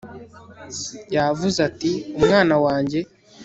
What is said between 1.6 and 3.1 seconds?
ati umwana wanjye